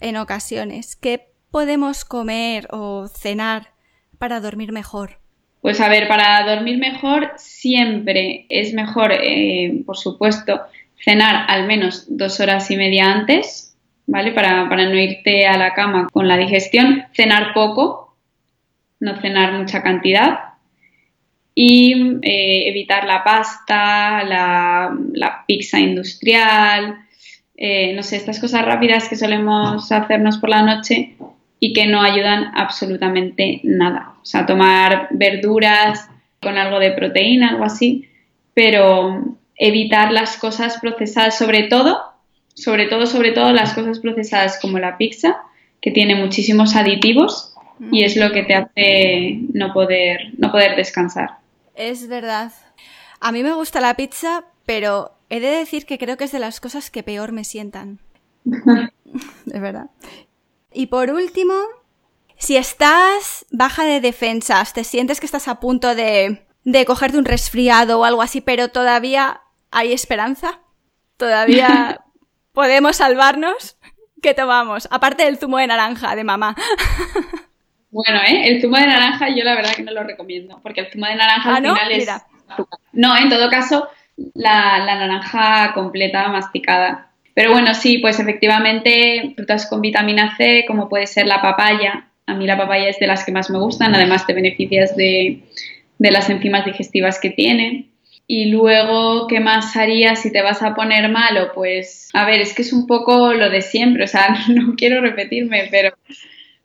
[0.00, 3.74] en ocasiones, ¿qué podemos comer o cenar
[4.18, 5.20] para dormir mejor?
[5.60, 10.60] Pues a ver, para dormir mejor siempre es mejor, eh, por supuesto,
[11.04, 14.32] cenar al menos dos horas y media antes, ¿vale?
[14.32, 17.04] Para, para no irte a la cama con la digestión.
[17.12, 18.16] Cenar poco,
[19.00, 20.38] no cenar mucha cantidad.
[21.54, 26.96] Y eh, evitar la pasta, la, pizza industrial,
[27.56, 31.16] eh, no sé, estas cosas rápidas que solemos hacernos por la noche
[31.60, 34.14] y que no ayudan absolutamente nada.
[34.22, 36.08] O sea, tomar verduras
[36.40, 38.08] con algo de proteína, algo así,
[38.54, 42.00] pero evitar las cosas procesadas, sobre todo,
[42.54, 45.42] sobre todo, sobre todo las cosas procesadas como la pizza,
[45.82, 47.54] que tiene muchísimos aditivos
[47.90, 51.38] y es lo que te hace no poder, no poder descansar.
[51.74, 52.52] Es verdad.
[53.20, 56.38] A mí me gusta la pizza, pero he de decir que creo que es de
[56.38, 57.98] las cosas que peor me sientan.
[58.44, 59.90] es verdad.
[60.72, 61.54] Y por último,
[62.36, 67.24] si estás baja de defensas, te sientes que estás a punto de, de cogerte un
[67.24, 70.60] resfriado o algo así, pero todavía hay esperanza,
[71.16, 72.00] todavía
[72.52, 73.78] podemos salvarnos,
[74.22, 74.88] ¿qué tomamos?
[74.90, 76.56] Aparte del zumo de naranja de mamá.
[77.92, 78.48] Bueno, ¿eh?
[78.48, 81.16] el zumo de naranja yo la verdad que no lo recomiendo, porque el zumo de
[81.16, 82.08] naranja al ¿Ah, final es
[82.92, 83.88] No, en todo caso,
[84.34, 87.09] la, la, naranja completa, masticada.
[87.34, 92.08] Pero bueno, sí, pues efectivamente, frutas con vitamina C, como puede ser la papaya.
[92.26, 95.40] A mí la papaya es de las que más me gustan, además te beneficias de,
[95.98, 97.90] de las enzimas digestivas que tiene.
[98.26, 101.50] Y luego, ¿qué más harías si te vas a poner malo?
[101.52, 105.00] Pues, a ver, es que es un poco lo de siempre, o sea, no quiero
[105.00, 105.90] repetirme, pero,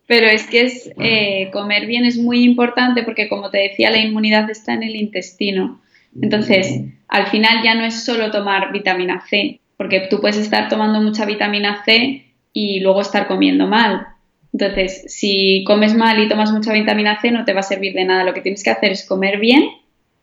[0.05, 3.97] pero es que es, eh, comer bien es muy importante porque, como te decía, la
[3.97, 5.82] inmunidad está en el intestino.
[6.22, 11.01] Entonces, al final ya no es solo tomar vitamina C, porque tú puedes estar tomando
[11.01, 14.07] mucha vitamina C y luego estar comiendo mal.
[14.53, 18.05] Entonces, si comes mal y tomas mucha vitamina C, no te va a servir de
[18.05, 18.23] nada.
[18.23, 19.69] Lo que tienes que hacer es comer bien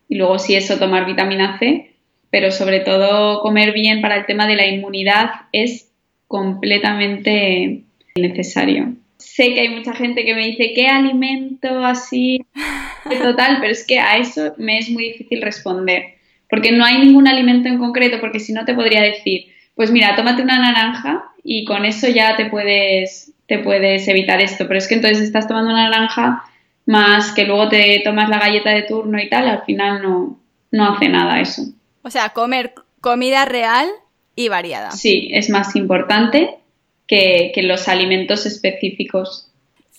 [0.08, 1.94] y luego, si eso, tomar vitamina C,
[2.30, 5.90] pero sobre todo comer bien para el tema de la inmunidad es
[6.28, 7.82] completamente
[8.16, 12.44] necesario sé que hay mucha gente que me dice, ¿qué alimento así
[13.22, 13.58] total?
[13.60, 16.16] Pero es que a eso me es muy difícil responder,
[16.52, 20.14] porque no hay ningún alimento en concreto, porque si no te podría decir, pues mira,
[20.14, 24.86] tómate una naranja y con eso ya te puedes, te puedes evitar esto, pero es
[24.86, 26.44] que entonces estás tomando una naranja
[26.84, 30.40] más que luego te tomas la galleta de turno y tal, al final no,
[30.70, 31.62] no hace nada eso.
[32.02, 33.88] O sea, comer comida real
[34.36, 34.90] y variada.
[34.90, 36.58] Sí, es más importante
[37.06, 39.50] que, los alimentos específicos.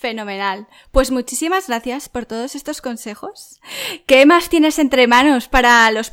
[0.04, 0.68] Fenomenal.
[0.92, 3.62] Pues muchísimas gracias por todos estos consejos.
[4.06, 6.12] ¿Qué más tienes entre manos para los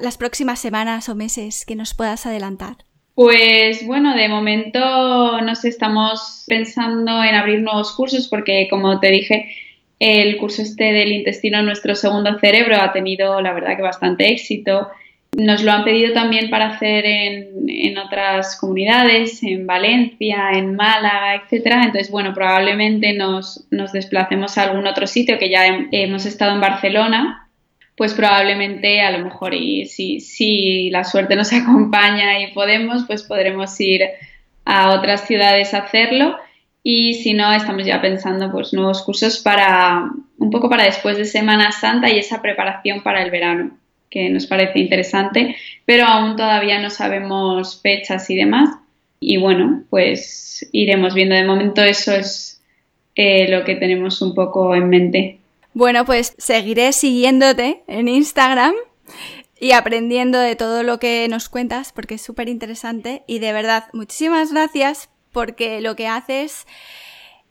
[0.00, 2.76] las próximas semanas o meses que nos puedas adelantar?
[3.14, 9.54] Pues bueno, de momento nos estamos pensando en abrir nuevos cursos porque, como te dije,
[9.98, 14.88] el curso este del intestino, nuestro segundo cerebro, ha tenido, la verdad, que bastante éxito.
[15.36, 21.82] Nos lo han pedido también para hacer en, otras comunidades, en Valencia, en Málaga, etcétera.
[21.84, 27.50] Entonces, bueno, probablemente nos, desplacemos a algún otro sitio que ya hemos estado en Barcelona,
[27.98, 33.22] pues probablemente a lo mejor y si, si la suerte nos acompaña y podemos, pues
[33.22, 34.04] podremos ir
[34.64, 36.38] a otras ciudades a hacerlo.
[36.82, 40.08] Y si no, estamos ya pensando pues nuevos cursos para,
[40.38, 43.76] un poco para después de Semana Santa y esa preparación para el verano,
[44.10, 48.70] que nos parece interesante, pero aún todavía no sabemos fechas y demás.
[49.20, 51.34] Y bueno, pues iremos viendo.
[51.34, 52.62] De momento eso es
[53.14, 55.38] eh, lo que tenemos un poco en mente.
[55.74, 58.74] Bueno, pues seguiré siguiéndote en Instagram
[59.58, 63.84] y aprendiendo de todo lo que nos cuentas porque es súper interesante y de verdad
[63.92, 66.66] muchísimas gracias porque lo que haces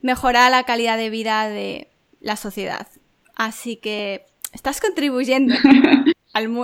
[0.02, 1.88] mejora la calidad de vida de
[2.20, 2.88] la sociedad.
[3.36, 5.56] Así que estás contribuyendo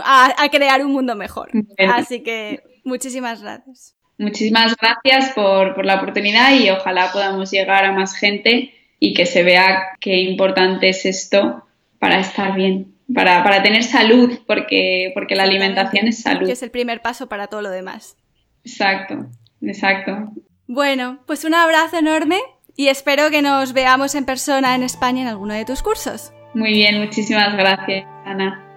[0.03, 1.51] a, crear un mundo mejor.
[1.77, 3.95] Así que muchísimas gracias.
[4.17, 9.25] Muchísimas gracias por, por la oportunidad y ojalá podamos llegar a más gente y que
[9.25, 11.65] se vea qué importante es esto
[11.97, 16.45] para estar bien para, tener salud, porque, porque la alimentación es salud.
[16.45, 18.17] Que es el primer paso para todo lo demás.
[18.63, 19.27] Exacto,
[19.61, 20.31] exacto.
[20.67, 22.39] Bueno, pues un abrazo enorme
[22.75, 26.31] y espero que nos veamos en persona en España en alguno de tus cursos.
[26.53, 28.70] Muy bien, muchísimas gracias, Ana.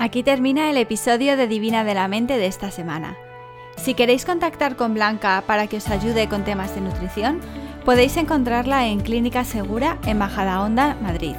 [0.00, 3.16] Aquí termina el episodio de Divina de la Mente de esta semana.
[3.76, 7.40] Si queréis contactar con Blanca para que os ayude con temas de nutrición,
[7.84, 11.34] podéis encontrarla en Clínica Segura en Majadahonda, Madrid.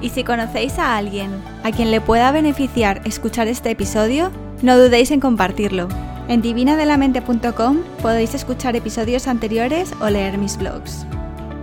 [0.00, 4.30] Y si conocéis a alguien a quien le pueda beneficiar escuchar este episodio,
[4.62, 5.88] no dudéis en compartirlo.
[6.28, 11.04] En divinadelamente.com podéis escuchar episodios anteriores o leer mis blogs.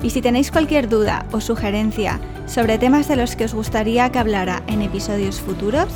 [0.02, 4.20] Y si tenéis cualquier duda o sugerencia sobre temas de los que os gustaría que
[4.20, 5.88] hablara en episodios futuros,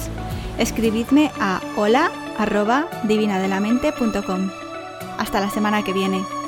[0.57, 4.49] escribidme a hola.divinadelamente.com.
[5.17, 6.40] Hasta la semana que viene.